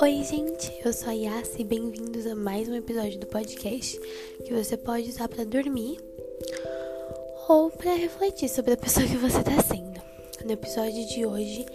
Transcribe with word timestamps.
Oi, 0.00 0.24
gente, 0.24 0.72
eu 0.82 0.90
sou 0.90 1.10
a 1.10 1.12
Yas 1.12 1.50
e 1.58 1.64
bem-vindos 1.64 2.26
a 2.26 2.34
mais 2.34 2.66
um 2.66 2.74
episódio 2.74 3.20
do 3.20 3.26
podcast 3.26 4.00
que 4.42 4.54
você 4.54 4.78
pode 4.78 5.10
usar 5.10 5.28
para 5.28 5.44
dormir 5.44 5.98
ou 7.46 7.70
para 7.70 7.94
refletir 7.94 8.48
sobre 8.48 8.72
a 8.72 8.76
pessoa 8.78 9.06
que 9.06 9.18
você 9.18 9.38
está 9.38 9.62
sendo. 9.62 10.00
No 10.46 10.52
episódio 10.52 11.06
de 11.08 11.26
hoje, 11.26 11.66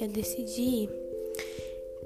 eu 0.00 0.08
decidi 0.08 0.88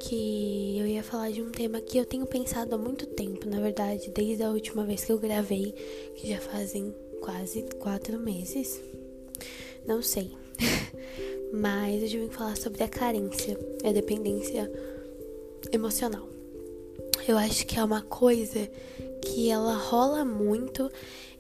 que 0.01 0.79
eu 0.79 0.87
ia 0.87 1.03
falar 1.03 1.31
de 1.31 1.41
um 1.41 1.51
tema 1.51 1.81
que 1.81 1.97
eu 1.97 2.05
tenho 2.05 2.27
pensado 2.27 2.75
há 2.75 2.79
muito 2.79 3.07
tempo, 3.07 3.49
na 3.49 3.59
verdade, 3.59 4.11
desde 4.11 4.43
a 4.43 4.51
última 4.51 4.85
vez 4.85 5.03
que 5.03 5.13
eu 5.13 5.19
gravei, 5.19 5.73
que 6.15 6.29
já 6.29 6.39
fazem 6.39 6.95
quase 7.23 7.63
quatro 7.79 8.19
meses. 8.19 8.83
Não 9.87 10.03
sei. 10.03 10.43
Mas 11.53 12.03
hoje 12.03 12.17
eu 12.17 12.25
vim 12.25 12.31
falar 12.31 12.57
sobre 12.57 12.83
a 12.83 12.89
carência, 12.89 13.59
a 13.85 13.93
dependência 13.93 14.71
emocional. 15.71 16.29
Eu 17.27 17.37
acho 17.37 17.67
que 17.67 17.79
é 17.79 17.85
uma 17.85 18.03
coisa 18.03 18.69
que 19.21 19.51
ela 19.51 19.77
rola 19.77 20.25
muito 20.25 20.91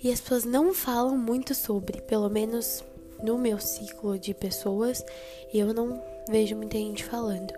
e 0.03 0.13
as 0.13 0.21
pessoas 0.21 0.45
não 0.45 0.73
falam 0.75 1.17
muito 1.17 1.55
sobre, 1.55 2.01
pelo 2.03 2.29
menos 2.29 2.85
no 3.23 3.39
meu 3.39 3.59
ciclo 3.59 4.19
de 4.19 4.35
pessoas, 4.35 5.05
eu 5.53 5.73
não 5.73 6.03
vejo 6.29 6.57
muita 6.57 6.77
gente 6.77 7.05
falando 7.05 7.53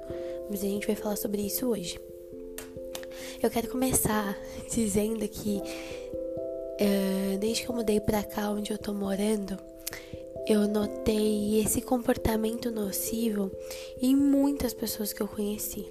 mas 0.48 0.60
a 0.60 0.66
gente 0.66 0.86
vai 0.86 0.96
falar 0.96 1.16
sobre 1.16 1.42
isso 1.42 1.66
hoje. 1.66 1.98
Eu 3.42 3.50
quero 3.50 3.68
começar 3.68 4.36
dizendo 4.70 5.26
que 5.28 5.60
uh, 6.80 7.38
desde 7.38 7.62
que 7.62 7.70
eu 7.70 7.74
mudei 7.74 8.00
pra 8.00 8.22
cá 8.22 8.50
onde 8.50 8.70
eu 8.72 8.78
tô 8.78 8.92
morando, 8.92 9.58
eu 10.46 10.68
notei 10.68 11.60
esse 11.60 11.80
comportamento 11.80 12.70
nocivo 12.70 13.50
em 14.00 14.14
muitas 14.14 14.74
pessoas 14.74 15.12
que 15.12 15.22
eu 15.22 15.28
conheci. 15.28 15.86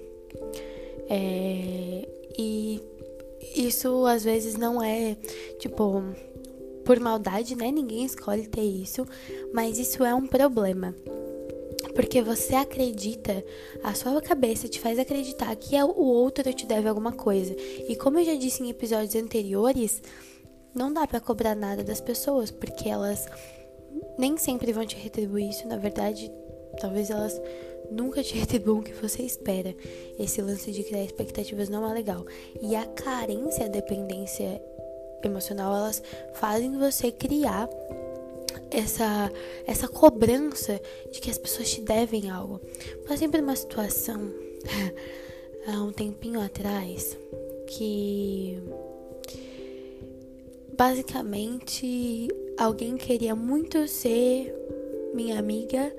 É, 1.08 2.08
e 2.38 2.80
isso 3.54 4.06
às 4.06 4.24
vezes 4.24 4.56
não 4.56 4.82
é 4.82 5.16
tipo 5.58 6.02
por 6.84 7.00
maldade, 7.00 7.56
né? 7.56 7.70
Ninguém 7.70 8.04
escolhe 8.04 8.46
ter 8.46 8.62
isso, 8.62 9.06
mas 9.52 9.78
isso 9.78 10.04
é 10.04 10.14
um 10.14 10.26
problema. 10.26 10.94
Porque 11.94 12.20
você 12.22 12.54
acredita, 12.54 13.44
a 13.82 13.94
sua 13.94 14.20
cabeça 14.20 14.68
te 14.68 14.80
faz 14.80 14.98
acreditar 14.98 15.54
que 15.56 15.80
o 15.82 16.02
outro 16.02 16.52
te 16.52 16.66
deve 16.66 16.88
alguma 16.88 17.12
coisa. 17.12 17.54
E 17.88 17.94
como 17.96 18.18
eu 18.18 18.24
já 18.24 18.34
disse 18.34 18.62
em 18.62 18.70
episódios 18.70 19.14
anteriores, 19.14 20.02
não 20.74 20.92
dá 20.92 21.06
para 21.06 21.20
cobrar 21.20 21.54
nada 21.54 21.84
das 21.84 22.00
pessoas, 22.00 22.50
porque 22.50 22.88
elas 22.88 23.26
nem 24.18 24.36
sempre 24.36 24.72
vão 24.72 24.86
te 24.86 24.96
retribuir 24.96 25.50
isso. 25.50 25.66
Na 25.68 25.76
verdade, 25.76 26.30
talvez 26.80 27.10
elas 27.10 27.40
nunca 27.90 28.22
te 28.22 28.36
retribuam 28.38 28.80
o 28.80 28.82
que 28.82 28.92
você 28.92 29.22
espera. 29.22 29.74
Esse 30.18 30.40
lance 30.42 30.70
de 30.70 30.82
criar 30.82 31.04
expectativas 31.04 31.68
não 31.68 31.88
é 31.88 31.92
legal. 31.92 32.24
E 32.60 32.74
a 32.74 32.84
carência, 32.86 33.66
a 33.66 33.68
dependência 33.68 34.60
emocional, 35.22 35.74
elas 35.74 36.02
fazem 36.34 36.76
você 36.78 37.10
criar 37.10 37.68
essa, 38.70 39.30
essa 39.66 39.88
cobrança 39.88 40.80
de 41.12 41.20
que 41.20 41.30
as 41.30 41.38
pessoas 41.38 41.70
te 41.70 41.80
devem 41.80 42.30
algo. 42.30 42.60
Passei 43.06 43.28
por 43.28 43.40
uma 43.40 43.56
situação 43.56 44.32
há 45.66 45.82
um 45.82 45.92
tempinho 45.92 46.40
atrás 46.40 47.16
que 47.66 48.58
basicamente 50.76 52.28
alguém 52.58 52.96
queria 52.96 53.34
muito 53.34 53.86
ser 53.88 54.54
minha 55.14 55.38
amiga, 55.38 55.94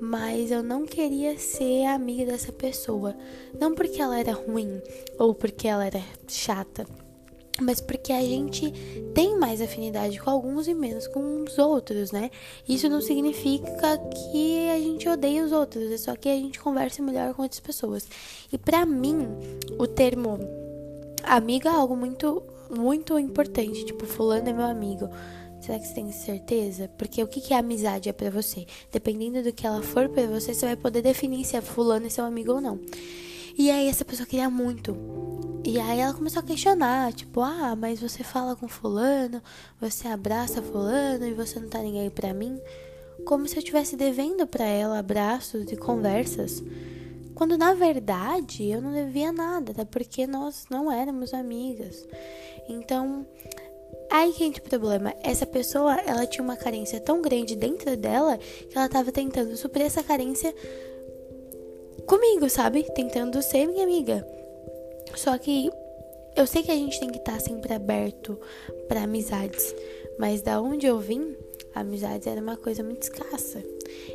mas 0.00 0.50
eu 0.50 0.62
não 0.62 0.86
queria 0.86 1.38
ser 1.38 1.86
amiga 1.86 2.26
dessa 2.26 2.52
pessoa. 2.52 3.16
Não 3.58 3.74
porque 3.74 4.00
ela 4.00 4.18
era 4.18 4.32
ruim 4.32 4.80
ou 5.18 5.34
porque 5.34 5.68
ela 5.68 5.86
era 5.86 6.02
chata 6.28 6.86
mas 7.60 7.80
porque 7.80 8.12
a 8.12 8.20
gente 8.20 8.72
tem 9.14 9.38
mais 9.38 9.60
afinidade 9.60 10.18
com 10.18 10.30
alguns 10.30 10.66
e 10.66 10.74
menos 10.74 11.06
com 11.06 11.44
os 11.44 11.58
outros, 11.58 12.10
né? 12.10 12.30
Isso 12.68 12.88
não 12.88 13.00
significa 13.00 13.98
que 13.98 14.70
a 14.70 14.78
gente 14.78 15.08
odeia 15.08 15.44
os 15.44 15.52
outros, 15.52 15.90
é 15.90 15.98
só 15.98 16.16
que 16.16 16.28
a 16.28 16.34
gente 16.34 16.58
conversa 16.58 17.02
melhor 17.02 17.34
com 17.34 17.42
outras 17.42 17.60
pessoas. 17.60 18.08
E 18.52 18.58
para 18.58 18.86
mim, 18.86 19.28
o 19.78 19.86
termo 19.86 20.38
amiga 21.22 21.68
é 21.68 21.72
algo 21.72 21.96
muito 21.96 22.42
muito 22.70 23.18
importante, 23.18 23.84
tipo, 23.84 24.06
fulano 24.06 24.48
é 24.48 24.52
meu 24.52 24.64
amigo. 24.64 25.08
Será 25.60 25.78
que 25.78 25.86
você 25.86 25.94
tem 25.94 26.10
certeza? 26.12 26.88
Porque 26.96 27.22
o 27.22 27.26
que, 27.26 27.40
que 27.40 27.52
é 27.52 27.58
amizade 27.58 28.08
é 28.08 28.12
para 28.12 28.30
você? 28.30 28.66
Dependendo 28.90 29.42
do 29.42 29.52
que 29.52 29.66
ela 29.66 29.82
for 29.82 30.08
para 30.08 30.26
você, 30.26 30.54
você 30.54 30.66
vai 30.66 30.76
poder 30.76 31.02
definir 31.02 31.44
se 31.44 31.56
é 31.56 31.60
fulano 31.60 32.06
é 32.06 32.10
seu 32.10 32.24
amigo 32.24 32.52
ou 32.52 32.60
não. 32.60 32.80
E 33.58 33.70
aí 33.70 33.88
essa 33.88 34.04
pessoa 34.04 34.26
queria 34.26 34.48
muito 34.48 34.96
e 35.62 35.78
aí 35.78 36.00
ela 36.00 36.14
começou 36.14 36.40
a 36.40 36.42
questionar, 36.42 37.12
tipo, 37.12 37.42
ah, 37.42 37.76
mas 37.76 38.00
você 38.00 38.24
fala 38.24 38.56
com 38.56 38.66
fulano, 38.66 39.42
você 39.78 40.08
abraça 40.08 40.62
fulano 40.62 41.26
e 41.26 41.34
você 41.34 41.60
não 41.60 41.68
tá 41.68 41.80
nem 41.80 42.00
aí 42.00 42.08
pra 42.08 42.32
mim? 42.32 42.58
Como 43.26 43.46
se 43.46 43.56
eu 43.56 43.58
estivesse 43.58 43.94
devendo 43.94 44.46
para 44.46 44.64
ela 44.64 44.98
abraços 44.98 45.70
e 45.70 45.76
conversas. 45.76 46.62
Quando 47.34 47.58
na 47.58 47.74
verdade 47.74 48.70
eu 48.70 48.80
não 48.80 48.92
devia 48.92 49.32
nada, 49.32 49.72
até 49.72 49.84
porque 49.84 50.26
nós 50.26 50.64
não 50.70 50.90
éramos 50.90 51.34
amigas. 51.34 52.08
Então, 52.66 53.26
aí 54.10 54.32
que 54.32 54.44
entra 54.44 54.62
o 54.62 54.68
problema. 54.68 55.14
Essa 55.22 55.46
pessoa, 55.46 55.94
ela 56.00 56.26
tinha 56.26 56.42
uma 56.42 56.56
carência 56.56 57.00
tão 57.00 57.22
grande 57.22 57.54
dentro 57.54 57.96
dela 57.96 58.36
que 58.36 58.76
ela 58.76 58.88
tava 58.88 59.12
tentando 59.12 59.56
suprir 59.56 59.86
essa 59.86 60.02
carência 60.02 60.52
comigo, 62.06 62.50
sabe? 62.50 62.82
Tentando 62.94 63.40
ser 63.40 63.66
minha 63.66 63.84
amiga. 63.84 64.26
Só 65.14 65.38
que 65.38 65.70
eu 66.36 66.46
sei 66.46 66.62
que 66.62 66.70
a 66.70 66.76
gente 66.76 66.98
tem 66.98 67.10
que 67.10 67.18
estar 67.18 67.40
sempre 67.40 67.72
aberto 67.72 68.38
para 68.88 69.04
amizades, 69.04 69.74
mas 70.18 70.42
da 70.42 70.60
onde 70.60 70.86
eu 70.86 70.98
vim, 70.98 71.36
amizades 71.74 72.26
era 72.26 72.40
uma 72.40 72.56
coisa 72.56 72.82
muito 72.82 73.02
escassa. 73.02 73.62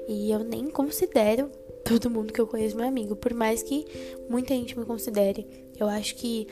E 0.08 0.30
eu 0.32 0.40
nem 0.44 0.70
considero 0.70 1.50
todo 1.84 2.10
mundo 2.10 2.34
que 2.34 2.42
eu 2.42 2.48
conheço 2.48 2.76
meu 2.76 2.88
amigo, 2.88 3.16
por 3.16 3.34
mais 3.34 3.64
que 3.64 3.86
muita 4.30 4.54
gente 4.54 4.78
me 4.78 4.86
considere. 4.86 5.48
Eu 5.80 5.88
acho 5.88 6.16
que, 6.16 6.48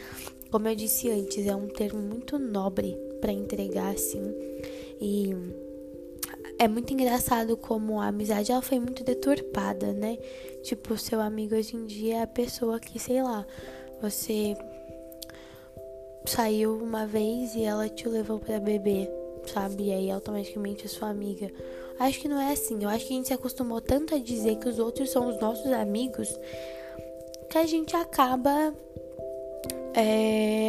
como 0.51 0.67
eu 0.67 0.75
disse 0.75 1.09
antes, 1.09 1.47
é 1.47 1.55
um 1.55 1.67
termo 1.67 2.01
muito 2.01 2.37
nobre 2.37 2.97
para 3.23 3.31
entregar 3.31 3.93
assim. 3.93 4.21
E 4.99 5.33
é 6.59 6.67
muito 6.67 6.91
engraçado 6.91 7.55
como 7.55 8.01
a 8.01 8.07
amizade 8.07 8.51
ela 8.51 8.61
foi 8.61 8.79
muito 8.79 9.01
deturpada, 9.01 9.93
né? 9.93 10.17
Tipo, 10.61 10.97
seu 10.97 11.21
amigo 11.21 11.55
hoje 11.55 11.77
em 11.77 11.85
dia 11.85 12.17
é 12.17 12.21
a 12.23 12.27
pessoa 12.27 12.81
que, 12.81 12.99
sei 12.99 13.23
lá, 13.23 13.45
você 14.01 14.57
saiu 16.25 16.77
uma 16.77 17.07
vez 17.07 17.55
e 17.55 17.63
ela 17.63 17.87
te 17.87 18.09
levou 18.09 18.39
para 18.39 18.59
beber, 18.59 19.09
sabe? 19.45 19.85
E 19.85 19.93
aí 19.93 20.11
automaticamente 20.11 20.85
é 20.85 20.89
sua 20.89 21.07
amiga. 21.07 21.49
Acho 21.99 22.19
que 22.19 22.27
não 22.27 22.41
é 22.41 22.51
assim. 22.51 22.83
Eu 22.83 22.89
acho 22.89 23.07
que 23.07 23.13
a 23.13 23.15
gente 23.15 23.27
se 23.29 23.33
acostumou 23.33 23.79
tanto 23.79 24.15
a 24.15 24.19
dizer 24.19 24.57
que 24.57 24.67
os 24.67 24.79
outros 24.79 25.09
são 25.11 25.29
os 25.29 25.39
nossos 25.39 25.71
amigos 25.71 26.27
que 27.49 27.57
a 27.57 27.65
gente 27.65 27.95
acaba 27.95 28.73
é, 29.93 30.62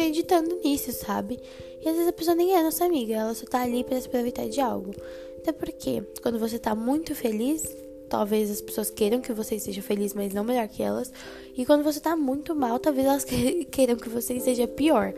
acreditando 0.00 0.58
nisso, 0.64 0.92
sabe? 0.92 1.38
E 1.82 1.88
às 1.88 1.94
vezes 1.94 2.08
a 2.08 2.12
pessoa 2.12 2.34
nem 2.34 2.54
é 2.54 2.62
nossa 2.62 2.84
amiga, 2.84 3.14
ela 3.14 3.34
só 3.34 3.46
tá 3.46 3.62
ali 3.62 3.84
para 3.84 4.00
se 4.00 4.06
aproveitar 4.06 4.48
de 4.48 4.60
algo. 4.60 4.94
Até 5.38 5.52
porque 5.52 6.02
quando 6.22 6.38
você 6.38 6.58
tá 6.58 6.74
muito 6.74 7.14
feliz, 7.14 7.62
talvez 8.08 8.50
as 8.50 8.60
pessoas 8.60 8.90
queiram 8.90 9.20
que 9.20 9.32
você 9.32 9.56
esteja 9.56 9.82
feliz, 9.82 10.14
mas 10.14 10.32
não 10.32 10.42
melhor 10.42 10.68
que 10.68 10.82
elas. 10.82 11.12
E 11.56 11.66
quando 11.66 11.84
você 11.84 12.00
tá 12.00 12.16
muito 12.16 12.54
mal, 12.54 12.78
talvez 12.78 13.06
elas 13.06 13.24
queiram 13.70 13.96
que 13.96 14.08
você 14.08 14.34
esteja 14.34 14.66
pior. 14.66 15.12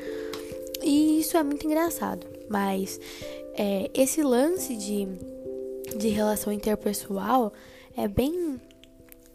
E 0.82 1.20
isso 1.20 1.36
é 1.36 1.42
muito 1.42 1.66
engraçado. 1.66 2.26
Mas 2.48 3.00
é, 3.54 3.90
esse 3.94 4.22
lance 4.22 4.76
de, 4.76 5.06
de 5.96 6.08
relação 6.08 6.52
interpessoal 6.52 7.52
é 7.96 8.08
bem 8.08 8.60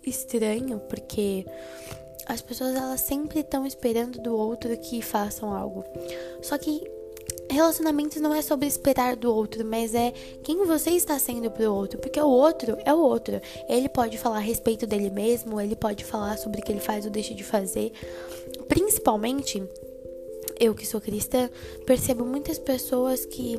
estranho, 0.06 0.80
porque 0.90 1.46
as 2.28 2.42
pessoas 2.42 2.76
elas 2.76 3.02
sempre 3.02 3.40
estão 3.40 3.66
esperando 3.66 4.20
do 4.20 4.36
outro 4.36 4.76
que 4.78 5.02
façam 5.02 5.54
algo. 5.54 5.84
Só 6.42 6.58
que 6.58 6.84
relacionamentos 7.50 8.22
não 8.22 8.34
é 8.34 8.42
sobre 8.42 8.68
esperar 8.68 9.16
do 9.16 9.34
outro, 9.34 9.66
mas 9.66 9.96
é 9.96 10.12
quem 10.44 10.66
você 10.66 10.92
está 10.92 11.18
sendo 11.18 11.50
pro 11.50 11.74
outro, 11.74 12.00
porque 12.00 12.20
o 12.20 12.28
outro 12.28 12.78
é 12.84 12.94
o 12.94 13.00
outro. 13.00 13.40
Ele 13.70 13.88
pode 13.88 14.18
falar 14.18 14.38
a 14.38 14.42
respeito 14.42 14.86
dele 14.86 15.10
mesmo, 15.10 15.60
ele 15.62 15.76
pode 15.76 16.04
falar 16.04 16.38
sobre 16.38 16.60
o 16.60 16.64
que 16.64 16.72
ele 16.72 16.82
faz 16.82 17.06
ou 17.06 17.12
deixa 17.12 17.34
de 17.34 17.44
fazer. 17.44 17.94
Principalmente, 18.68 19.64
eu 20.60 20.76
que 20.76 20.86
sou 20.86 21.00
cristã, 21.00 21.50
percebo 21.86 22.26
muitas 22.26 22.60
pessoas 22.60 23.26
que 23.26 23.58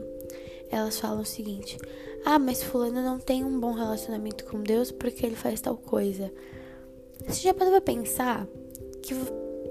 elas 0.70 0.98
falam 0.98 1.22
o 1.22 1.26
seguinte: 1.26 1.78
"Ah, 2.24 2.38
mas 2.38 2.62
fulano 2.62 3.02
não 3.02 3.18
tem 3.18 3.44
um 3.44 3.58
bom 3.58 3.72
relacionamento 3.72 4.44
com 4.44 4.62
Deus 4.62 4.90
porque 4.90 5.24
ele 5.24 5.36
faz 5.36 5.60
tal 5.62 5.76
coisa". 5.76 6.30
Você 7.26 7.42
já 7.42 7.54
parou 7.54 7.72
pra 7.72 7.80
pensar 7.80 8.46
que 9.02 9.14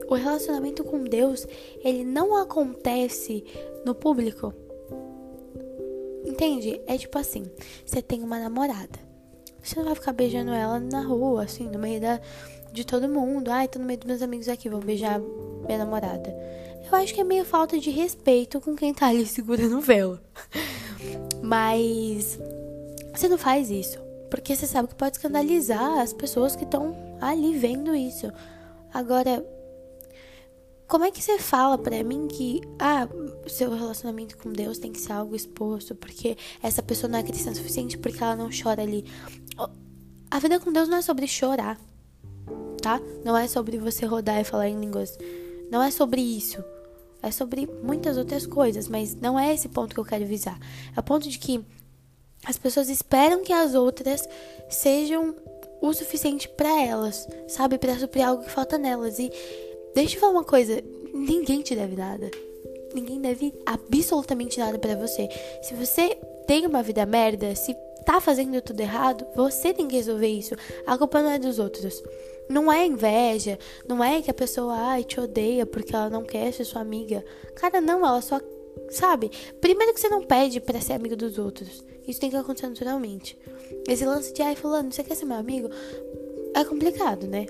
o 0.08 0.16
relacionamento 0.16 0.84
com 0.84 1.04
Deus, 1.04 1.46
ele 1.84 2.04
não 2.04 2.36
acontece 2.36 3.44
no 3.86 3.94
público. 3.94 4.54
Entende? 6.26 6.82
É 6.88 6.98
tipo 6.98 7.18
assim, 7.18 7.46
você 7.86 8.02
tem 8.02 8.24
uma 8.24 8.40
namorada. 8.40 9.00
Você 9.62 9.76
não 9.78 9.86
vai 9.86 9.96
ficar 9.96 10.14
beijando 10.14 10.52
ela 10.52 10.80
na 10.80 11.02
rua, 11.02 11.44
assim, 11.44 11.68
no 11.68 11.80
meio 11.80 12.00
da, 12.00 12.22
de 12.72 12.86
todo 12.86 13.10
mundo. 13.10 13.50
Ai, 13.50 13.68
tô 13.68 13.80
no 13.80 13.86
meio 13.86 14.00
dos 14.00 14.08
meus 14.08 14.22
amigos 14.22 14.48
aqui, 14.48 14.70
vou 14.70 14.80
beijar 14.80 15.20
minha 15.20 15.78
namorada. 15.78 16.34
Eu 16.90 16.98
acho 16.98 17.14
que 17.14 17.20
é 17.20 17.24
meio 17.24 17.44
falta 17.44 17.78
de 17.78 17.90
respeito 17.90 18.62
com 18.62 18.76
quem 18.76 18.94
tá 18.94 19.08
ali 19.08 19.26
segurando 19.28 19.82
vela. 19.82 20.22
Mas 21.42 22.40
você 23.14 23.28
não 23.28 23.38
faz 23.38 23.70
isso. 23.70 24.00
Porque 24.30 24.56
você 24.56 24.66
sabe 24.66 24.90
que 24.90 24.96
pode 24.96 25.18
escandalizar 25.18 26.00
as 26.00 26.14
pessoas 26.14 26.56
que 26.56 26.64
estão 26.64 27.07
ali 27.22 27.58
vendo 27.58 27.96
isso. 27.96 28.32
Agora, 28.94 29.46
como 30.88 31.04
é 31.04 31.12
que 31.12 31.22
você 31.22 31.38
fala 31.38 31.78
para 31.78 32.02
mim 32.04 32.28
que 32.28 32.62
ah, 32.80 33.08
seu 33.46 33.76
relacionamento 33.76 34.38
com 34.38 34.52
Deus 34.54 34.78
tem 34.78 34.92
que 34.92 35.02
ser 35.02 35.12
algo 35.12 35.36
exposto 35.36 35.94
porque 35.94 36.38
essa 36.64 36.82
pessoa 36.82 37.12
não 37.12 37.20
é 37.20 37.24
cristã 37.24 37.54
suficiente 37.54 37.98
porque 37.98 38.24
ela 38.24 38.36
não 38.36 38.50
chora 38.50 38.82
ali? 38.82 39.04
A 40.32 40.40
vida 40.40 40.60
com 40.60 40.72
Deus 40.72 40.88
não 40.88 40.98
é 40.98 41.02
sobre 41.02 41.28
chorar, 41.28 41.78
tá? 42.82 43.02
Não 43.24 43.38
é 43.38 43.48
sobre 43.48 43.78
você 43.78 44.06
rodar 44.06 44.40
e 44.40 44.44
falar 44.46 44.70
em 44.70 44.80
línguas. 44.80 45.18
Não 45.70 45.84
é 45.84 45.92
sobre 45.92 46.22
isso. 46.22 46.64
É 47.22 47.32
sobre 47.32 47.68
muitas 47.84 48.16
outras 48.18 48.46
coisas, 48.46 48.88
mas 48.88 49.16
não 49.16 49.38
é 49.38 49.54
esse 49.54 49.68
ponto 49.68 49.94
que 49.94 50.00
eu 50.00 50.06
quero 50.06 50.26
visar. 50.26 50.58
É 50.96 51.00
o 51.00 51.04
ponto 51.04 51.28
de 51.28 51.38
que 51.38 51.66
as 52.46 52.58
pessoas 52.58 52.88
esperam 52.88 53.44
que 53.44 53.52
as 53.52 53.74
outras 53.74 54.28
sejam 54.70 55.36
o 55.82 55.94
suficiente 55.94 56.50
para 56.50 56.84
elas, 56.84 57.28
sabe? 57.48 57.78
Para 57.78 57.98
suprir 57.98 58.28
algo 58.28 58.44
que 58.44 58.52
falta 58.52 58.78
nelas. 58.78 59.20
E 59.20 59.32
Deixa 59.98 60.16
eu 60.16 60.20
falar 60.20 60.34
uma 60.34 60.44
coisa: 60.44 60.84
ninguém 61.12 61.64
te 61.64 61.76
deve 61.76 61.96
nada. 61.96 62.30
Ninguém 62.94 63.20
deve 63.20 63.52
absolutamente 63.66 64.60
nada 64.60 64.78
para 64.78 64.96
você. 64.96 65.28
Se 65.64 65.74
você 65.74 66.16
tem 66.46 66.68
uma 66.68 66.84
vida 66.84 67.04
merda, 67.04 67.56
se 67.56 67.76
tá 68.06 68.22
fazendo 68.22 68.62
tudo 68.62 68.80
errado, 68.80 69.26
você 69.36 69.74
tem 69.74 69.88
que 69.88 69.96
resolver 69.96 70.28
isso. 70.28 70.56
A 70.86 70.96
culpa 71.00 71.24
não 71.24 71.32
é 71.32 71.40
dos 71.40 71.58
outros. 71.58 72.04
Não 72.48 72.72
é 72.72 72.86
inveja, 72.86 73.58
não 73.88 74.04
é 74.04 74.22
que 74.22 74.30
a 74.30 74.36
pessoa 74.36 74.74
ai, 74.74 75.04
te 75.04 75.20
odeia 75.20 75.66
porque 75.66 75.96
ela 75.96 76.12
não 76.12 76.24
quer 76.24 76.54
ser 76.54 76.64
sua 76.64 76.82
amiga. 76.82 77.26
Cara, 77.56 77.82
não, 77.82 78.06
ela 78.06 78.22
só 78.22 78.40
sabe. 78.90 79.32
Primeiro 79.62 79.94
que 79.94 80.00
você 80.00 80.10
não 80.10 80.24
pede 80.24 80.60
para 80.60 80.82
ser 80.82 80.94
amigo 80.94 81.16
dos 81.16 81.38
outros. 81.38 81.84
Isso 82.08 82.20
tem 82.20 82.30
que 82.30 82.36
acontecer 82.36 82.68
naturalmente. 82.68 83.38
Esse 83.88 84.06
lance 84.06 84.34
de 84.34 84.42
ai, 84.42 84.56
fulano, 84.56 84.92
você 84.92 85.04
quer 85.04 85.16
ser 85.16 85.26
meu 85.26 85.38
amigo? 85.38 85.70
É 86.54 86.64
complicado, 86.64 87.28
né? 87.28 87.46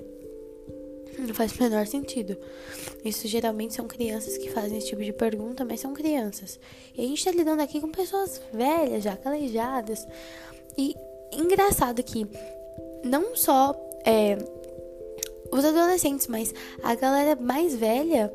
Não 1.18 1.34
faz 1.34 1.52
o 1.52 1.62
menor 1.62 1.86
sentido. 1.86 2.36
Isso 3.04 3.26
geralmente 3.26 3.74
são 3.74 3.86
crianças 3.86 4.36
que 4.38 4.50
fazem 4.50 4.78
esse 4.78 4.88
tipo 4.88 5.02
de 5.02 5.12
pergunta, 5.12 5.64
mas 5.64 5.80
são 5.80 5.92
crianças. 5.92 6.60
E 6.96 7.04
a 7.04 7.08
gente 7.08 7.24
tá 7.24 7.30
lidando 7.32 7.62
aqui 7.62 7.80
com 7.80 7.90
pessoas 7.90 8.40
velhas, 8.52 9.02
já 9.02 9.16
calejadas. 9.16 10.06
E 10.76 10.94
engraçado 11.32 12.02
que 12.02 12.26
não 13.04 13.34
só 13.34 13.74
é, 14.04 14.38
os 15.50 15.64
adolescentes, 15.64 16.26
mas 16.26 16.54
a 16.82 16.94
galera 16.94 17.36
mais 17.40 17.74
velha 17.74 18.32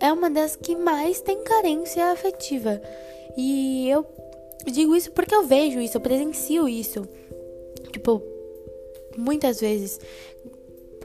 é 0.00 0.12
uma 0.12 0.30
das 0.30 0.56
que 0.56 0.74
mais 0.74 1.20
tem 1.20 1.42
carência 1.42 2.06
afetiva. 2.06 2.80
E 3.36 3.88
eu 3.88 4.04
digo 4.66 4.96
isso 4.96 5.12
porque 5.12 5.34
eu 5.34 5.46
vejo 5.46 5.80
isso, 5.80 5.96
eu 5.96 6.00
presencio 6.00 6.68
isso. 6.68 7.06
Tipo, 7.92 8.22
muitas 9.16 9.60
vezes 9.60 10.00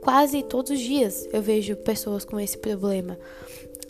quase 0.01 0.43
todos 0.43 0.71
os 0.71 0.79
dias 0.79 1.27
eu 1.33 1.41
vejo 1.41 1.75
pessoas 1.75 2.23
com 2.23 2.39
esse 2.39 2.57
problema. 2.57 3.17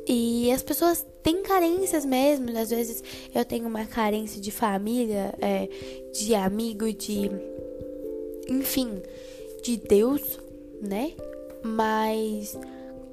E 0.08 0.52
as 0.52 0.62
pessoas 0.62 1.06
têm 1.24 1.42
carências 1.42 2.06
mesmo. 2.06 2.58
Às 2.58 2.70
vezes 2.70 3.04
eu 3.34 3.44
tenho 3.44 3.68
uma 3.68 3.86
carência 3.86 4.40
de 4.40 4.52
família, 4.52 5.34
é, 5.42 5.68
de 6.12 6.36
amigo, 6.36 6.92
de. 6.94 7.30
Enfim, 8.48 9.02
de 9.64 9.78
Deus, 9.78 10.40
né? 10.82 11.14
Mas. 11.64 12.58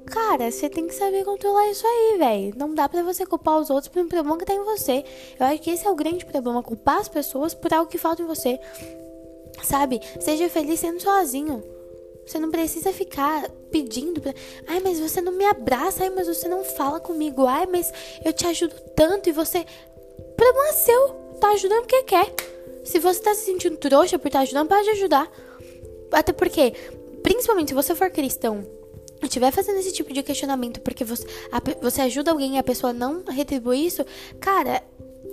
Cara, 0.05 0.51
você 0.51 0.69
tem 0.69 0.87
que 0.87 0.93
saber 0.93 1.23
controlar 1.23 1.69
isso 1.69 1.85
aí, 1.87 2.17
velho. 2.17 2.53
Não 2.57 2.73
dá 2.73 2.89
pra 2.89 3.03
você 3.03 3.25
culpar 3.25 3.59
os 3.59 3.69
outros 3.69 3.87
por 3.87 4.01
um 4.01 4.07
problema 4.07 4.37
que 4.37 4.45
tem 4.45 4.57
em 4.57 4.63
você. 4.63 5.03
Eu 5.39 5.45
acho 5.45 5.61
que 5.61 5.71
esse 5.71 5.87
é 5.87 5.89
o 5.89 5.95
grande 5.95 6.25
problema, 6.25 6.61
culpar 6.61 6.99
as 6.99 7.07
pessoas 7.07 7.53
por 7.53 7.73
algo 7.73 7.89
que 7.89 7.97
falta 7.97 8.21
em 8.21 8.25
você. 8.25 8.59
Sabe? 9.63 10.01
Seja 10.19 10.49
feliz 10.49 10.79
sendo 10.79 11.01
sozinho. 11.01 11.63
Você 12.25 12.39
não 12.39 12.51
precisa 12.51 12.91
ficar 12.93 13.49
pedindo 13.71 14.21
pra. 14.21 14.33
Ai, 14.67 14.79
mas 14.81 14.99
você 14.99 15.21
não 15.21 15.31
me 15.31 15.45
abraça. 15.45 16.03
Ai, 16.03 16.09
mas 16.09 16.27
você 16.27 16.47
não 16.47 16.63
fala 16.63 16.99
comigo. 16.99 17.45
Ai, 17.45 17.65
mas 17.65 17.91
eu 18.23 18.33
te 18.33 18.45
ajudo 18.45 18.75
tanto 18.95 19.29
e 19.29 19.31
você. 19.31 19.65
Problema 20.35 20.73
seu. 20.73 21.09
Tá 21.39 21.49
ajudando 21.49 21.81
porque 21.81 22.03
quer. 22.03 22.33
Se 22.83 22.99
você 22.99 23.21
tá 23.21 23.33
se 23.33 23.45
sentindo 23.45 23.77
trouxa 23.77 24.19
por 24.19 24.27
estar 24.27 24.39
tá 24.39 24.43
ajudando, 24.43 24.67
pode 24.69 24.89
ajudar. 24.89 25.29
Até 26.11 26.31
porque, 26.31 26.73
principalmente 27.21 27.69
se 27.69 27.73
você 27.73 27.95
for 27.95 28.09
cristão 28.09 28.65
estiver 29.25 29.51
fazendo 29.51 29.79
esse 29.79 29.93
tipo 29.93 30.13
de 30.13 30.23
questionamento 30.23 30.81
porque 30.81 31.03
você, 31.03 31.25
a, 31.51 31.61
você 31.81 32.01
ajuda 32.01 32.31
alguém 32.31 32.55
e 32.55 32.57
a 32.57 32.63
pessoa 32.63 32.93
não 32.93 33.23
retribui 33.25 33.85
isso, 33.85 34.05
cara, 34.39 34.83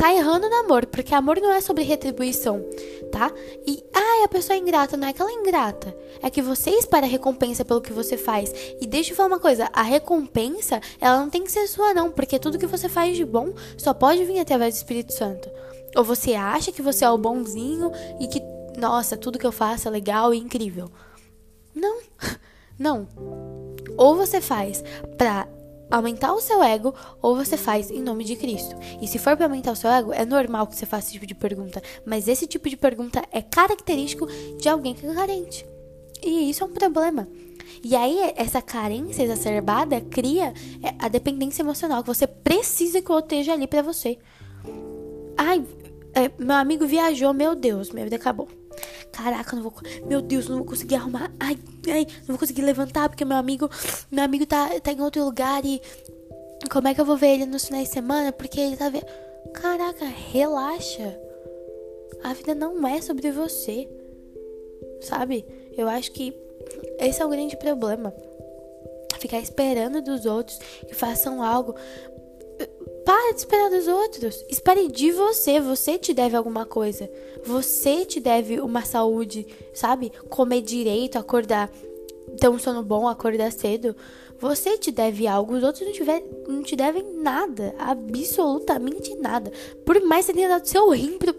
tá 0.01 0.15
errando 0.15 0.49
no 0.49 0.57
amor, 0.57 0.87
porque 0.87 1.15
amor 1.15 1.39
não 1.41 1.53
é 1.53 1.61
sobre 1.61 1.85
retribuição, 1.85 2.65
tá? 3.13 3.31
E, 3.67 3.85
ai, 3.93 4.25
a 4.25 4.29
pessoa 4.29 4.57
é 4.57 4.59
ingrata, 4.59 4.97
não 4.97 5.07
é 5.07 5.13
que 5.13 5.21
ela 5.21 5.31
é 5.31 5.35
ingrata, 5.35 5.95
é 6.23 6.31
que 6.31 6.41
você 6.41 6.71
espera 6.71 7.07
recompensa 7.07 7.67
pelo 7.67 7.83
que 7.83 7.93
você 7.93 8.17
faz. 8.17 8.51
E 8.81 8.87
deixa 8.87 9.13
eu 9.13 9.17
falar 9.17 9.29
uma 9.29 9.39
coisa, 9.39 9.69
a 9.73 9.83
recompensa, 9.83 10.81
ela 10.99 11.21
não 11.21 11.29
tem 11.29 11.45
que 11.45 11.53
ser 11.53 11.67
sua 11.67 11.93
não, 11.93 12.11
porque 12.11 12.39
tudo 12.39 12.59
que 12.59 12.67
você 12.67 12.89
faz 12.89 13.15
de 13.15 13.27
bom 13.27 13.53
só 13.77 13.93
pode 13.93 14.25
vir 14.25 14.39
através 14.39 14.75
do 14.75 14.79
Espírito 14.79 15.13
Santo. 15.13 15.51
Ou 15.95 16.03
você 16.03 16.35
acha 16.35 16.73
que 16.73 16.81
você 16.81 17.05
é 17.05 17.11
o 17.11 17.19
bonzinho 17.19 17.93
e 18.21 18.27
que, 18.27 18.41
nossa, 18.79 19.17
tudo 19.19 19.39
que 19.39 19.47
eu 19.47 19.53
faço 19.53 19.89
é 19.89 19.91
legal 19.91 20.33
e 20.33 20.39
incrível. 20.39 20.91
Não. 21.75 21.99
Não. 22.79 23.07
Ou 24.01 24.17
você 24.17 24.41
faz 24.41 24.83
pra 25.19 25.47
aumentar 25.91 26.33
o 26.33 26.41
seu 26.41 26.63
ego 26.63 26.95
ou 27.21 27.37
você 27.37 27.55
faz 27.59 27.91
em 27.91 28.01
nome 28.01 28.25
de 28.25 28.35
Cristo. 28.35 28.75
E 29.03 29.07
se 29.07 29.19
for 29.19 29.37
para 29.37 29.45
aumentar 29.45 29.73
o 29.73 29.77
seu 29.77 29.91
ego, 29.91 30.11
é 30.11 30.25
normal 30.25 30.67
que 30.67 30.75
você 30.75 30.87
faça 30.87 31.09
esse 31.09 31.13
tipo 31.13 31.27
de 31.27 31.35
pergunta, 31.35 31.83
mas 32.07 32.27
esse 32.27 32.47
tipo 32.47 32.71
de 32.71 32.79
pergunta 32.79 33.23
é 33.31 33.43
característico 33.43 34.27
de 34.59 34.71
alguém 34.71 34.95
que 34.95 35.07
é 35.07 35.13
carente. 35.13 35.67
E 36.23 36.49
isso 36.49 36.65
é 36.65 36.67
um 36.67 36.73
problema. 36.73 37.29
E 37.85 37.95
aí, 37.95 38.33
essa 38.37 38.63
carência 38.63 39.23
exacerbada 39.23 40.01
cria 40.01 40.55
é, 40.83 40.95
a 40.99 41.09
dependência 41.09 41.63
emocional, 41.63 42.03
que 42.03 42.09
você 42.09 42.27
precisa 42.27 43.03
que 43.03 43.13
outro 43.13 43.37
esteja 43.37 43.53
ali 43.53 43.67
para 43.67 43.83
você. 43.83 44.19
Ai, 45.37 45.63
é, 46.15 46.31
meu 46.39 46.57
amigo 46.57 46.87
viajou, 46.87 47.35
meu 47.35 47.55
Deus, 47.55 47.91
minha 47.91 48.05
vida 48.05 48.17
acabou. 48.17 48.49
Caraca, 49.13 49.57
não 49.57 49.63
vou. 49.63 49.73
Meu 50.07 50.21
Deus, 50.21 50.49
não 50.49 50.59
vou 50.59 50.67
conseguir 50.67 50.97
arrumar. 50.97 51.33
Ai, 51.39 51.59
ai, 51.89 52.07
não 52.21 52.29
vou 52.29 52.39
conseguir 52.39 52.63
levantar 52.63 53.09
porque 53.09 53.25
meu 53.25 53.37
amigo. 53.37 53.69
Meu 54.11 54.25
amigo 54.25 54.47
tá, 54.47 54.69
tá 54.81 54.93
em 54.93 55.01
outro 55.01 55.25
lugar 55.25 55.65
e. 55.65 55.81
Como 56.71 56.89
é 56.89 56.95
que 56.95 57.01
eu 57.01 57.07
vou 57.07 57.17
ver 57.17 57.35
ele 57.35 57.47
nos 57.47 57.65
finais 57.65 57.89
de 57.89 57.95
semana? 57.95 58.33
Porque 58.33 58.61
ele 58.61 58.77
tá 58.77 58.89
vendo. 58.89 59.07
Caraca, 59.53 60.05
relaxa. 60.05 61.19
A 62.23 62.35
vida 62.35 62.55
não 62.55 62.87
é 62.87 63.01
sobre 63.01 63.31
você. 63.31 63.89
Sabe? 65.01 65.45
Eu 65.77 65.89
acho 65.89 66.13
que 66.13 66.35
esse 66.99 67.21
é 67.23 67.25
o 67.25 67.31
grande 67.31 67.57
problema. 67.57 68.15
Ficar 69.19 69.39
esperando 69.39 70.01
dos 70.01 70.25
outros 70.25 70.59
que 70.87 70.95
façam 70.95 71.43
algo. 71.43 71.75
Para 73.31 73.35
de 73.35 73.41
esperar 73.41 73.71
dos 73.71 73.87
outros. 73.87 74.45
Espere 74.49 74.89
de 74.89 75.13
você. 75.13 75.61
Você 75.61 75.97
te 75.97 76.13
deve 76.13 76.37
alguma 76.37 76.67
coisa. 76.67 77.09
Você 77.45 78.05
te 78.05 78.19
deve 78.19 78.61
uma 78.61 78.85
saúde, 78.85 79.47
sabe? 79.73 80.11
Comer 80.29 80.63
direito, 80.63 81.17
acordar, 81.17 81.71
ter 82.41 82.49
um 82.49 82.59
sono 82.59 82.83
bom, 82.83 83.07
acordar 83.07 83.53
cedo. 83.53 83.95
Você 84.41 84.77
te 84.77 84.91
deve 84.91 85.29
algo. 85.29 85.55
Os 85.55 85.63
outros 85.63 85.87
não, 85.87 85.93
tiver, 85.93 86.25
não 86.49 86.63
te 86.63 86.75
devem 86.75 87.05
nada. 87.23 87.73
Absolutamente 87.79 89.15
nada. 89.15 89.53
Por 89.87 90.03
mais 90.03 90.27
que 90.27 90.33
você 90.33 90.37
tenha 90.37 90.49
dado 90.49 90.67
seu 90.67 90.91
rim 90.91 91.17
pro... 91.17 91.33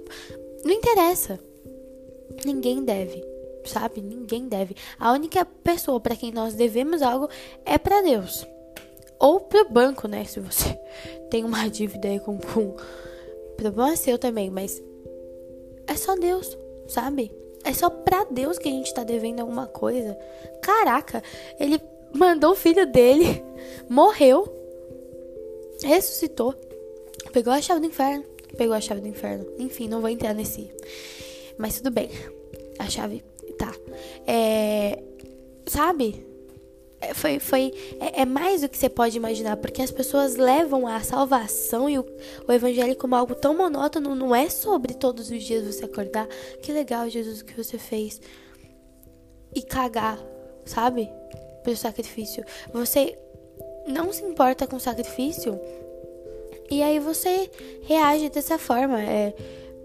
Não 0.64 0.72
interessa. 0.72 1.40
Ninguém 2.46 2.86
deve. 2.86 3.22
Sabe? 3.66 4.00
Ninguém 4.00 4.48
deve. 4.48 4.78
A 4.98 5.12
única 5.12 5.44
pessoa 5.44 6.00
para 6.00 6.16
quem 6.16 6.32
nós 6.32 6.54
devemos 6.54 7.02
algo 7.02 7.28
é 7.66 7.78
para 7.78 8.02
Deus 8.02 8.48
ou 9.22 9.40
pro 9.40 9.70
banco, 9.70 10.08
né? 10.08 10.26
Se 10.26 10.40
você 10.40 10.78
tem 11.30 11.46
uma 11.46 11.70
dívida 11.70 12.10
aí 12.10 12.20
com, 12.20 12.38
com 12.38 12.76
problema 13.56 13.96
seu 13.96 14.18
também, 14.18 14.50
mas 14.50 14.82
é 15.88 15.96
só 15.96 16.16
Deus, 16.16 16.58
sabe? 16.88 17.32
É 17.64 17.72
só 17.74 17.90
pra 17.90 18.24
Deus 18.24 18.58
que 18.58 18.68
a 18.68 18.72
gente 18.72 18.92
tá 18.92 19.04
devendo 19.04 19.40
alguma 19.40 19.68
coisa. 19.68 20.18
Caraca, 20.62 21.24
ele 21.60 21.80
mandou 22.12 22.54
o 22.54 22.56
filho 22.56 22.92
dele, 22.92 23.44
morreu, 23.88 24.52
ressuscitou, 25.84 26.56
pegou 27.32 27.54
a 27.54 27.62
chave 27.62 27.80
do 27.80 27.86
inferno, 27.86 28.26
pegou 28.58 28.76
a 28.76 28.82
chave 28.82 29.02
do 29.02 29.08
inferno. 29.08 29.46
Enfim, 29.60 29.88
não 29.88 30.02
vou 30.02 30.10
entrar 30.10 30.34
nesse. 30.34 30.72
Mas 31.58 31.78
tudo 31.78 31.92
bem. 31.92 32.10
A 32.80 32.90
chave 32.90 33.24
tá. 33.60 33.72
É. 34.26 34.98
Sabe? 35.68 36.31
É, 37.02 37.16
foi, 37.16 37.40
foi 37.40 37.74
é, 38.00 38.22
é, 38.22 38.26
mais 38.26 38.62
do 38.62 38.70
que 38.70 38.78
você 38.78 38.88
pode 38.88 39.18
imaginar, 39.18 39.58
porque 39.58 39.82
as 39.82 39.90
pessoas 39.90 40.36
levam 40.36 40.86
a 40.86 41.02
salvação 41.02 41.90
e 41.90 41.98
o, 41.98 42.06
o 42.48 42.52
evangelho 42.52 42.96
como 42.96 43.16
algo 43.16 43.34
tão 43.34 43.58
monótono, 43.58 44.14
não 44.14 44.36
é 44.36 44.50
sobre 44.50 44.94
todos 44.94 45.32
os 45.32 45.44
dias 45.44 45.66
você 45.66 45.86
acordar, 45.86 46.28
que 46.62 46.72
legal, 46.72 47.10
Jesus, 47.10 47.42
o 47.42 47.46
que 47.46 47.58
você 47.58 47.80
fez. 47.80 48.22
e 49.54 49.62
cagar, 49.64 50.18
sabe? 50.64 51.10
Pelo 51.64 51.76
sacrifício. 51.76 52.46
Você 52.72 53.18
não 53.88 54.14
se 54.14 54.24
importa 54.24 54.68
com 54.68 54.76
o 54.76 54.80
sacrifício 54.80 55.60
e 56.70 56.82
aí 56.84 57.00
você 57.00 57.50
reage 57.84 58.30
dessa 58.30 58.58
forma, 58.58 59.02
é, 59.02 59.34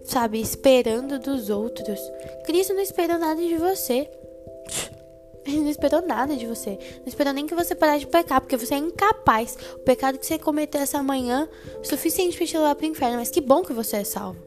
sabe, 0.05 0.41
esperando 0.41 1.19
dos 1.19 1.51
outros. 1.51 1.99
Cristo 2.45 2.75
não 2.75 2.83
esperou 2.83 3.19
nada 3.19 3.41
de 3.41 3.57
você. 3.57 4.09
Não 5.47 5.69
esperou 5.69 6.03
nada 6.03 6.37
de 6.37 6.47
você. 6.47 6.79
Não 6.99 7.07
esperou 7.07 7.33
nem 7.33 7.47
que 7.47 7.55
você 7.55 7.75
parasse 7.75 8.01
de 8.01 8.07
pecar, 8.07 8.41
porque 8.41 8.57
você 8.57 8.75
é 8.75 8.79
incapaz. 8.79 9.57
O 9.75 9.79
pecado 9.81 10.19
que 10.19 10.27
você 10.27 10.39
cometeu 10.39 10.81
essa 10.81 11.03
manhã 11.03 11.49
é 11.81 11.85
suficiente 11.85 12.37
para 12.37 12.47
te 12.47 12.57
levar 12.57 12.75
pro 12.75 12.87
inferno. 12.87 13.19
Mas 13.19 13.31
que 13.31 13.41
bom 13.41 13.63
que 13.63 13.73
você 13.73 13.99
é 13.99 14.05
salvo. 14.05 14.41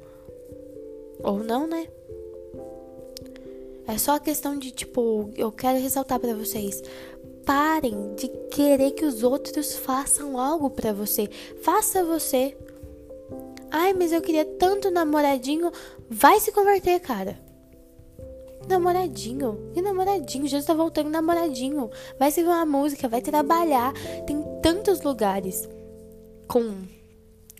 Ou 1.23 1.43
não, 1.43 1.67
né? 1.67 1.87
É 3.87 3.97
só 3.97 4.15
a 4.15 4.19
questão 4.19 4.57
de, 4.57 4.71
tipo, 4.71 5.31
eu 5.35 5.51
quero 5.51 5.79
ressaltar 5.79 6.19
para 6.19 6.35
vocês. 6.35 6.81
Parem 7.45 8.13
de 8.15 8.27
querer 8.51 8.91
que 8.91 9.05
os 9.05 9.23
outros 9.23 9.75
façam 9.75 10.39
algo 10.39 10.69
para 10.69 10.93
você. 10.93 11.27
Faça 11.61 12.03
você. 12.03 12.55
Ai, 13.71 13.93
mas 13.93 14.11
eu 14.11 14.21
queria 14.21 14.45
tanto 14.45 14.91
namoradinho. 14.91 15.71
Vai 16.09 16.39
se 16.39 16.51
converter, 16.51 16.99
cara. 16.99 17.48
Namoradinho. 18.67 19.71
E 19.75 19.81
namoradinho? 19.81 20.47
Jesus 20.47 20.65
tá 20.65 20.73
voltando 20.73 21.09
namoradinho. 21.09 21.89
Vai 22.19 22.31
se 22.31 22.43
ver 22.43 22.49
uma 22.49 22.65
música, 22.65 23.07
vai 23.07 23.21
trabalhar. 23.21 23.93
Tem 24.25 24.43
tantos 24.61 25.01
lugares 25.01 25.67
com 26.47 26.73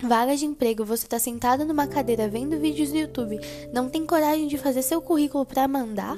vagas 0.02 0.40
de 0.40 0.46
emprego. 0.46 0.86
Você 0.86 1.08
tá 1.08 1.20
sentado 1.20 1.66
numa 1.66 1.88
cadeira 1.88 2.28
vendo 2.28 2.60
vídeos 2.60 2.92
no 2.92 3.00
YouTube. 3.00 3.40
Não 3.74 3.90
tem 3.90 4.06
coragem 4.06 4.48
de 4.48 4.58
fazer 4.58 4.82
seu 4.82 5.02
currículo 5.02 5.46
para 5.46 5.68
mandar? 5.68 6.18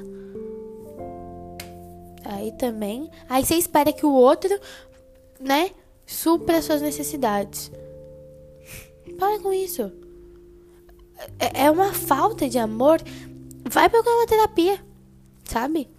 Aí 2.24 2.52
também. 2.54 3.10
Aí 3.30 3.46
você 3.46 3.56
espera 3.56 3.94
que 3.94 4.06
o 4.06 4.14
outro, 4.14 4.60
né, 5.40 5.72
supra 6.06 6.62
suas 6.62 6.82
necessidades. 6.82 7.72
Para 9.18 9.40
com 9.40 9.54
isso. 9.54 9.92
É, 11.40 11.66
é 11.66 11.72
uma 11.72 11.94
falta 11.94 12.48
de 12.50 12.58
amor. 12.58 13.02
Vai 13.72 13.90
procurar 13.90 14.18
uma 14.18 14.28
terapia, 14.28 14.80
sabe? 15.46 15.90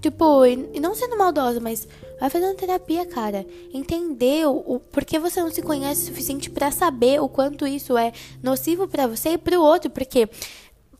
Tipo, 0.00 0.44
e 0.44 0.78
não 0.78 0.94
sendo 0.94 1.16
maldosa, 1.16 1.60
mas 1.60 1.88
vai 2.20 2.28
fazer 2.28 2.44
uma 2.44 2.54
terapia, 2.54 3.06
cara. 3.06 3.46
Entender 3.72 4.46
o, 4.46 4.78
porque 4.92 5.18
você 5.18 5.40
não 5.40 5.50
se 5.50 5.62
conhece 5.62 6.02
o 6.02 6.06
suficiente 6.06 6.50
para 6.50 6.70
saber 6.70 7.22
o 7.22 7.28
quanto 7.28 7.66
isso 7.66 7.96
é 7.96 8.12
nocivo 8.42 8.86
para 8.86 9.06
você 9.06 9.30
e 9.30 9.38
pro 9.38 9.62
outro, 9.62 9.90
porque 9.90 10.28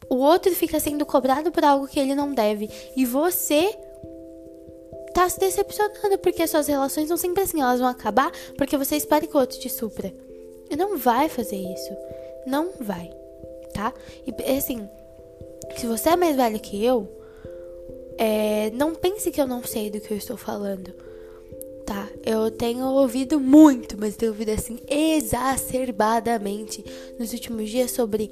o 0.09 0.17
outro 0.17 0.55
fica 0.55 0.81
sendo 0.81 1.05
cobrado 1.05 1.53
por 1.53 1.63
algo 1.65 1.87
que 1.87 2.01
ele 2.01 2.15
não 2.15 2.33
deve 2.33 2.71
e 2.97 3.05
você 3.05 3.77
tá 5.13 5.29
se 5.29 5.39
decepcionando 5.39 6.19
porque 6.19 6.47
suas 6.47 6.67
relações 6.67 7.09
são 7.09 7.17
sempre 7.17 7.43
assim, 7.43 7.61
elas 7.61 7.81
vão 7.81 7.89
acabar 7.89 8.33
porque 8.57 8.77
você 8.77 8.97
espera 8.97 9.27
que 9.27 9.37
o 9.37 9.41
outro 9.41 9.59
te 9.59 9.69
supra. 9.69 10.15
E 10.71 10.77
não 10.77 10.97
vai 10.97 11.29
fazer 11.29 11.57
isso. 11.57 11.95
Não 12.47 12.71
vai, 12.81 13.11
tá? 13.75 13.93
E 14.27 14.57
assim, 14.57 14.89
se 15.81 15.87
você 15.87 16.11
é 16.11 16.17
mais 16.17 16.37
velho 16.37 16.61
que 16.61 16.83
eu, 16.85 17.09
é, 18.19 18.71
não 18.71 18.95
pense 18.95 19.31
que 19.31 19.41
eu 19.41 19.47
não 19.47 19.63
sei 19.63 19.91
do 19.91 20.01
que 20.01 20.13
eu 20.13 20.17
estou 20.17 20.37
falando. 20.37 20.93
Tá, 21.87 22.09
eu 22.25 22.51
tenho 22.51 22.87
ouvido 22.87 23.39
muito, 23.39 23.97
mas 23.99 24.17
tenho 24.17 24.33
ouvido 24.33 24.51
assim 24.51 24.79
exacerbadamente 24.89 26.83
nos 27.19 27.33
últimos 27.33 27.69
dias 27.69 27.91
sobre 27.91 28.31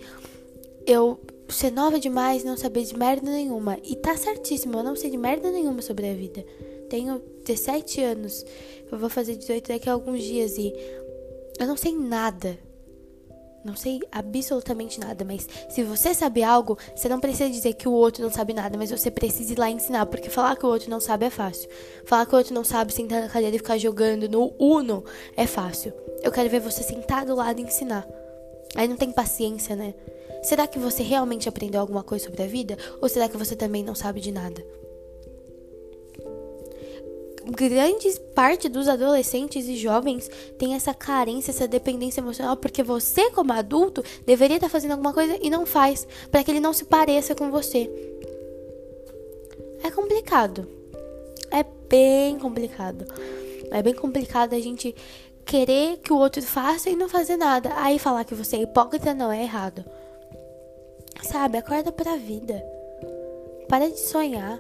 eu 0.86 1.20
ser 1.48 1.70
nova 1.70 2.00
demais, 2.00 2.44
não 2.44 2.56
saber 2.56 2.84
de 2.84 2.96
merda 2.96 3.30
nenhuma. 3.30 3.78
E 3.84 3.94
tá 3.96 4.16
certíssimo, 4.16 4.78
eu 4.78 4.82
não 4.82 4.96
sei 4.96 5.10
de 5.10 5.18
merda 5.18 5.50
nenhuma 5.50 5.82
sobre 5.82 6.08
a 6.08 6.14
vida 6.14 6.42
tenho 6.92 7.22
17 7.46 8.02
anos. 8.02 8.44
Eu 8.90 8.98
vou 8.98 9.08
fazer 9.08 9.34
18 9.34 9.68
daqui 9.68 9.88
a 9.88 9.94
alguns 9.94 10.22
dias 10.22 10.58
e 10.58 10.70
eu 11.58 11.66
não 11.66 11.76
sei 11.76 11.96
nada. 11.96 12.58
Não 13.64 13.76
sei 13.76 14.00
absolutamente 14.10 14.98
nada, 14.98 15.24
mas 15.24 15.48
se 15.68 15.84
você 15.84 16.12
sabe 16.12 16.42
algo, 16.42 16.76
você 16.96 17.08
não 17.08 17.20
precisa 17.20 17.48
dizer 17.48 17.74
que 17.74 17.86
o 17.86 17.92
outro 17.92 18.22
não 18.22 18.30
sabe 18.30 18.52
nada, 18.52 18.76
mas 18.76 18.90
você 18.90 19.08
precisa 19.10 19.52
ir 19.52 19.58
lá 19.58 19.70
ensinar, 19.70 20.06
porque 20.06 20.28
falar 20.28 20.56
que 20.56 20.66
o 20.66 20.68
outro 20.68 20.90
não 20.90 20.98
sabe 20.98 21.26
é 21.26 21.30
fácil. 21.30 21.68
Falar 22.04 22.26
que 22.26 22.34
o 22.34 22.38
outro 22.38 22.52
não 22.54 22.64
sabe 22.64 22.92
sentar 22.92 23.22
na 23.22 23.28
cadeira 23.28 23.54
e 23.54 23.58
ficar 23.60 23.78
jogando 23.78 24.28
no 24.28 24.52
Uno 24.58 25.04
é 25.36 25.46
fácil. 25.46 25.92
Eu 26.22 26.32
quero 26.32 26.50
ver 26.50 26.60
você 26.60 26.82
sentar 26.82 27.24
do 27.24 27.36
lado 27.36 27.60
e 27.60 27.62
ensinar. 27.62 28.06
Aí 28.74 28.88
não 28.88 28.96
tem 28.96 29.12
paciência, 29.12 29.76
né? 29.76 29.94
Será 30.42 30.66
que 30.66 30.78
você 30.78 31.04
realmente 31.04 31.48
aprendeu 31.48 31.80
alguma 31.80 32.02
coisa 32.02 32.24
sobre 32.24 32.42
a 32.42 32.46
vida? 32.46 32.76
Ou 33.00 33.08
será 33.08 33.28
que 33.28 33.36
você 33.36 33.54
também 33.54 33.84
não 33.84 33.94
sabe 33.94 34.20
de 34.20 34.32
nada? 34.32 34.60
Grande 37.50 38.08
parte 38.34 38.68
dos 38.68 38.88
adolescentes 38.88 39.66
e 39.68 39.76
jovens 39.76 40.30
tem 40.58 40.74
essa 40.74 40.94
carência, 40.94 41.50
essa 41.50 41.68
dependência 41.68 42.20
emocional, 42.20 42.56
porque 42.56 42.82
você, 42.82 43.30
como 43.30 43.52
adulto, 43.52 44.04
deveria 44.24 44.56
estar 44.56 44.68
fazendo 44.68 44.92
alguma 44.92 45.12
coisa 45.12 45.38
e 45.42 45.50
não 45.50 45.66
faz, 45.66 46.06
para 46.30 46.42
que 46.42 46.50
ele 46.50 46.60
não 46.60 46.72
se 46.72 46.84
pareça 46.84 47.34
com 47.34 47.50
você. 47.50 47.90
É 49.82 49.90
complicado. 49.90 50.66
É 51.50 51.64
bem 51.88 52.38
complicado. 52.38 53.04
É 53.70 53.82
bem 53.82 53.94
complicado 53.94 54.54
a 54.54 54.60
gente 54.60 54.94
querer 55.44 55.98
que 55.98 56.12
o 56.12 56.18
outro 56.18 56.42
faça 56.42 56.88
e 56.88 56.96
não 56.96 57.08
fazer 57.08 57.36
nada. 57.36 57.72
Aí 57.76 57.98
falar 57.98 58.24
que 58.24 58.34
você 58.34 58.56
é 58.56 58.62
hipócrita 58.62 59.12
não 59.12 59.30
é 59.32 59.42
errado. 59.42 59.84
Sabe, 61.22 61.58
acorda 61.58 61.92
pra 61.92 62.16
vida. 62.16 62.62
Para 63.68 63.88
de 63.88 63.98
sonhar. 63.98 64.58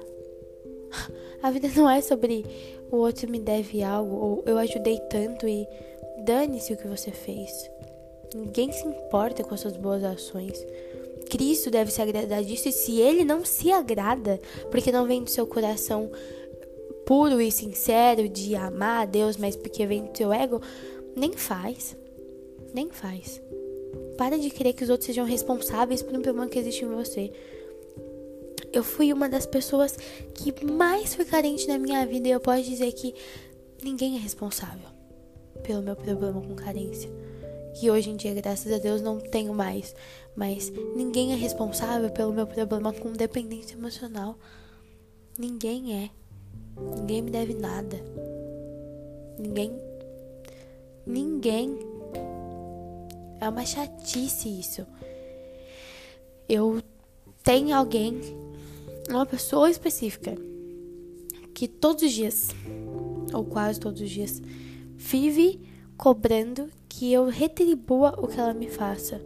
A 1.42 1.50
vida 1.50 1.68
não 1.74 1.90
é 1.90 2.00
sobre 2.00 2.46
o 2.90 2.96
outro 2.98 3.28
me 3.28 3.40
deve 3.40 3.82
algo 3.82 4.14
ou 4.14 4.42
eu 4.46 4.56
ajudei 4.58 5.00
tanto 5.10 5.48
e 5.48 5.66
dane-se 6.24 6.72
o 6.72 6.76
que 6.76 6.86
você 6.86 7.10
fez. 7.10 7.68
Ninguém 8.32 8.70
se 8.70 8.86
importa 8.86 9.42
com 9.42 9.52
as 9.52 9.60
suas 9.60 9.76
boas 9.76 10.04
ações. 10.04 10.64
Cristo 11.28 11.70
deve 11.70 11.90
se 11.90 12.00
agradar 12.00 12.44
disso 12.44 12.68
e 12.68 12.72
se 12.72 13.00
ele 13.00 13.24
não 13.24 13.44
se 13.44 13.72
agrada, 13.72 14.40
porque 14.70 14.92
não 14.92 15.06
vem 15.06 15.24
do 15.24 15.30
seu 15.30 15.46
coração 15.46 16.10
puro 17.04 17.40
e 17.40 17.50
sincero 17.50 18.28
de 18.28 18.54
amar 18.54 19.02
a 19.02 19.06
Deus, 19.06 19.36
mas 19.36 19.56
porque 19.56 19.84
vem 19.84 20.04
do 20.04 20.16
seu 20.16 20.32
ego, 20.32 20.60
nem 21.16 21.32
faz. 21.32 21.96
Nem 22.72 22.88
faz. 22.90 23.42
Para 24.16 24.38
de 24.38 24.48
querer 24.48 24.74
que 24.74 24.84
os 24.84 24.90
outros 24.90 25.06
sejam 25.06 25.24
responsáveis 25.24 26.02
por 26.02 26.16
um 26.16 26.22
problema 26.22 26.48
que 26.48 26.58
existe 26.58 26.84
em 26.84 26.88
você 26.88 27.32
eu 28.72 28.82
fui 28.82 29.12
uma 29.12 29.28
das 29.28 29.46
pessoas 29.46 29.96
que 30.34 30.64
mais 30.64 31.14
foi 31.14 31.24
carente 31.24 31.68
na 31.68 31.78
minha 31.78 32.06
vida 32.06 32.28
e 32.28 32.30
eu 32.30 32.40
posso 32.40 32.62
dizer 32.62 32.90
que 32.92 33.14
ninguém 33.82 34.16
é 34.16 34.18
responsável 34.18 34.88
pelo 35.62 35.82
meu 35.82 35.94
problema 35.94 36.40
com 36.40 36.54
carência. 36.54 37.10
Que 37.74 37.90
hoje 37.90 38.10
em 38.10 38.16
dia, 38.16 38.34
graças 38.34 38.70
a 38.72 38.78
Deus, 38.78 39.00
não 39.00 39.18
tenho 39.18 39.54
mais. 39.54 39.94
Mas 40.34 40.70
ninguém 40.94 41.32
é 41.32 41.36
responsável 41.36 42.10
pelo 42.10 42.32
meu 42.32 42.46
problema 42.46 42.92
com 42.92 43.12
dependência 43.12 43.74
emocional. 43.74 44.36
Ninguém 45.38 46.04
é. 46.04 46.10
Ninguém 46.96 47.22
me 47.22 47.30
deve 47.30 47.54
nada. 47.54 47.98
Ninguém. 49.38 49.72
Ninguém. 51.06 51.78
É 53.40 53.48
uma 53.48 53.64
chatice 53.64 54.48
isso. 54.48 54.86
Eu 56.48 56.82
tenho 57.42 57.74
alguém 57.74 58.20
uma 59.08 59.26
pessoa 59.26 59.70
específica 59.70 60.34
que 61.54 61.68
todos 61.68 62.02
os 62.02 62.12
dias, 62.12 62.48
ou 63.32 63.44
quase 63.44 63.78
todos 63.78 64.00
os 64.00 64.10
dias, 64.10 64.42
vive 64.96 65.60
cobrando 65.96 66.70
que 66.88 67.12
eu 67.12 67.26
retribua 67.26 68.14
o 68.18 68.26
que 68.26 68.38
ela 68.38 68.54
me 68.54 68.68
faça. 68.68 69.20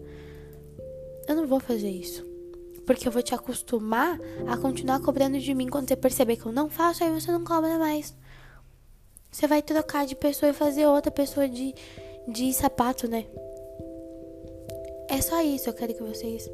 Eu 1.29 1.35
não 1.35 1.47
vou 1.47 1.61
fazer 1.61 1.91
isso. 1.91 2.25
Porque 2.85 3.09
eu 3.09 3.13
vou 3.13 3.23
te 3.23 3.35
acostumar 3.35 4.21
a 4.47 4.57
continuar 4.57 5.01
cobrando 5.01 5.39
de 5.39 5.55
mim 5.55 5.69
quando 5.69 5.89
você 5.89 5.97
perceber 5.97 6.37
que 6.37 6.47
eu 6.47 6.53
não 6.53 6.71
faço, 6.71 7.03
aí 7.03 7.11
você 7.11 7.33
não 7.33 7.43
cobra 7.43 7.79
mais. 7.79 8.15
Você 9.31 9.47
vai 9.47 9.61
trocar 9.61 10.07
de 10.07 10.15
pessoa 10.15 10.51
e 10.51 10.55
fazer 10.55 10.87
outra 10.87 11.11
pessoa 11.11 11.49
de, 11.49 11.75
de 12.29 12.53
sapato, 12.53 13.09
né? 13.09 13.27
É 15.09 15.21
só 15.21 15.43
isso, 15.43 15.69
eu 15.69 15.75
quero 15.75 15.95
que 15.95 16.03
vocês 16.03 16.49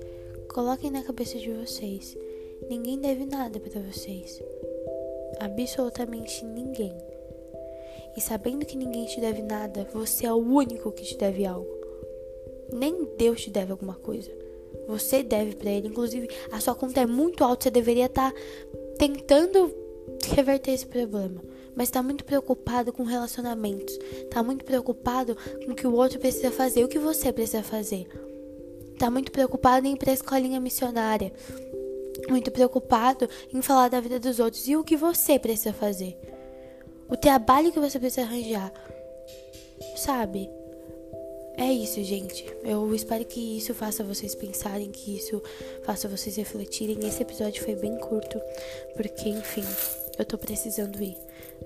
coloquem 0.52 0.90
na 0.90 1.02
cabeça 1.02 1.38
de 1.38 1.50
vocês. 1.50 2.16
Ninguém 2.68 2.98
deve 2.98 3.26
nada 3.26 3.58
para 3.58 3.80
vocês. 3.80 4.40
Absolutamente 5.40 6.44
ninguém. 6.44 6.92
E 8.16 8.20
sabendo 8.20 8.66
que 8.66 8.76
ninguém 8.76 9.06
te 9.06 9.20
deve 9.20 9.42
nada, 9.42 9.88
você 9.92 10.26
é 10.26 10.32
o 10.32 10.36
único 10.36 10.92
que 10.92 11.02
te 11.02 11.16
deve 11.16 11.44
algo. 11.44 11.70
Nem 12.72 13.04
Deus 13.16 13.42
te 13.42 13.50
deve 13.50 13.72
alguma 13.72 13.94
coisa. 13.94 14.30
Você 14.86 15.22
deve 15.22 15.56
para 15.56 15.70
ele. 15.70 15.88
Inclusive, 15.88 16.28
a 16.50 16.60
sua 16.60 16.74
conta 16.74 17.00
é 17.00 17.06
muito 17.06 17.44
alta. 17.44 17.64
Você 17.64 17.70
deveria 17.70 18.06
estar 18.06 18.32
tá 18.32 18.38
tentando 18.98 19.74
reverter 20.34 20.72
esse 20.72 20.86
problema. 20.86 21.42
Mas 21.74 21.88
está 21.88 22.02
muito 22.02 22.24
preocupado 22.24 22.92
com 22.92 23.02
relacionamentos. 23.02 23.98
Está 24.24 24.42
muito 24.42 24.64
preocupado 24.64 25.36
com 25.64 25.72
o 25.72 25.74
que 25.74 25.86
o 25.86 25.94
outro 25.94 26.18
precisa 26.18 26.50
fazer. 26.50 26.84
O 26.84 26.88
que 26.88 26.98
você 26.98 27.32
precisa 27.32 27.62
fazer. 27.62 28.06
Está 28.92 29.10
muito 29.10 29.32
preocupado 29.32 29.86
em 29.86 29.94
ir 29.94 29.96
para 29.96 30.10
a 30.10 30.14
escolinha 30.14 30.60
missionária 30.60 31.32
muito 32.28 32.50
preocupado 32.50 33.28
em 33.52 33.62
falar 33.62 33.88
da 33.88 34.00
vida 34.00 34.18
dos 34.18 34.38
outros 34.38 34.66
e 34.68 34.76
o 34.76 34.84
que 34.84 34.96
você 34.96 35.38
precisa 35.38 35.72
fazer. 35.72 36.18
O 37.08 37.16
trabalho 37.16 37.72
que 37.72 37.80
você 37.80 37.98
precisa 37.98 38.22
arranjar. 38.22 38.72
Sabe? 39.96 40.48
É 41.56 41.70
isso, 41.70 42.02
gente. 42.02 42.46
Eu 42.64 42.94
espero 42.94 43.24
que 43.24 43.58
isso 43.58 43.74
faça 43.74 44.02
vocês 44.02 44.34
pensarem, 44.34 44.90
que 44.90 45.16
isso 45.16 45.42
faça 45.84 46.08
vocês 46.08 46.36
refletirem. 46.36 46.98
Esse 47.06 47.22
episódio 47.22 47.62
foi 47.62 47.74
bem 47.74 47.96
curto, 47.98 48.40
porque, 48.96 49.28
enfim, 49.28 49.64
eu 50.18 50.24
tô 50.24 50.38
precisando 50.38 51.02
ir. 51.02 51.16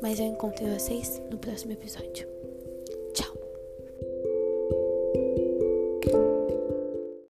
Mas 0.02 0.18
eu 0.18 0.26
encontro 0.26 0.66
vocês 0.66 1.22
no 1.30 1.38
próximo 1.38 1.72
episódio. 1.72 2.35